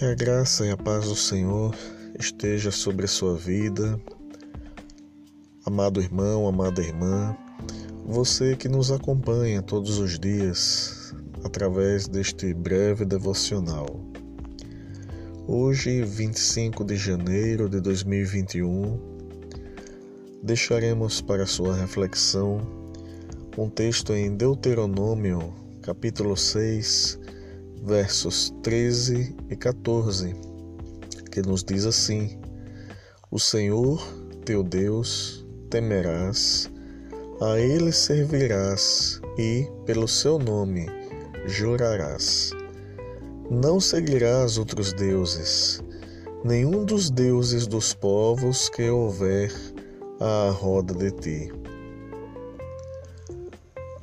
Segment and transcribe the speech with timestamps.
[0.00, 1.76] Que a graça e a paz do Senhor
[2.18, 4.00] esteja sobre a sua vida,
[5.66, 7.36] amado irmão, amada irmã,
[8.06, 11.14] você que nos acompanha todos os dias
[11.44, 14.00] através deste breve devocional.
[15.46, 18.98] Hoje, 25 de janeiro de 2021,
[20.42, 22.56] deixaremos para sua reflexão
[23.58, 27.20] um texto em Deuteronômio, capítulo 6,
[27.82, 30.34] versos 13 e 14,
[31.30, 32.38] que nos diz assim:
[33.30, 34.00] O Senhor
[34.44, 36.70] teu Deus temerás,
[37.40, 40.86] a ele servirás e, pelo seu nome,
[41.46, 42.50] jurarás.
[43.50, 45.82] Não seguirás outros deuses,
[46.44, 49.52] nenhum dos deuses dos povos que houver
[50.20, 51.59] à roda de ti.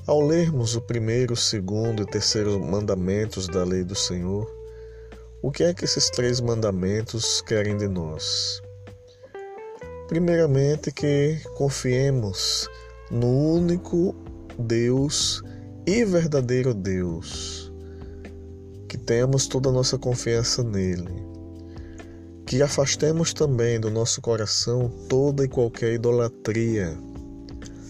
[0.08, 4.50] Ao lermos o primeiro, segundo e terceiro mandamentos da lei do Senhor,
[5.42, 8.62] o que é que esses três mandamentos querem de nós?
[10.08, 12.70] Primeiramente, que confiemos
[13.12, 14.16] no único
[14.58, 15.44] Deus
[15.86, 17.70] e verdadeiro Deus,
[18.88, 21.22] que tenhamos toda a nossa confiança nele,
[22.46, 26.98] que afastemos também do nosso coração toda e qualquer idolatria,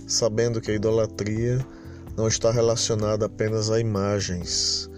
[0.07, 1.63] sabendo que a idolatria
[2.17, 4.89] não está relacionada apenas a imagens.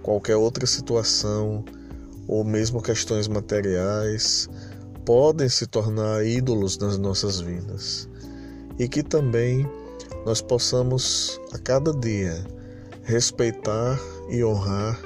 [0.00, 1.64] Qualquer outra situação,
[2.28, 4.48] ou mesmo questões materiais,
[5.04, 8.08] podem se tornar ídolos nas nossas vidas.
[8.78, 9.68] E que também
[10.24, 12.46] nós possamos a cada dia
[13.02, 15.00] respeitar e honrar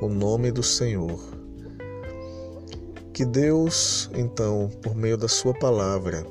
[0.00, 1.20] o nome do Senhor.
[3.12, 6.26] Que Deus, então, por meio da Sua palavra,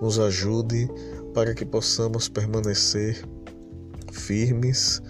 [0.00, 0.88] nos ajude
[1.32, 3.24] para que possamos permanecer
[4.14, 5.02] firmes,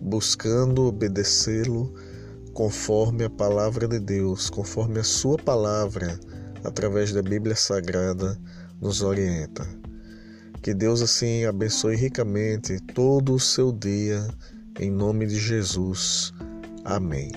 [0.00, 1.94] buscando obedecê-lo
[2.52, 6.18] conforme a palavra de Deus, conforme a sua palavra,
[6.64, 8.38] através da Bíblia Sagrada,
[8.80, 9.66] nos orienta.
[10.62, 14.26] Que Deus assim abençoe ricamente todo o seu dia,
[14.80, 16.32] em nome de Jesus.
[16.84, 17.30] Amém.